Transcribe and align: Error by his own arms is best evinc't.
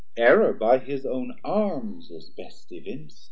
Error 0.17 0.51
by 0.51 0.79
his 0.79 1.05
own 1.05 1.35
arms 1.43 2.09
is 2.09 2.27
best 2.31 2.71
evinc't. 2.71 3.19